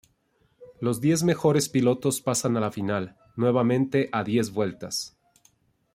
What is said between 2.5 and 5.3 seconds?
a la final, nuevamente a diez vueltas.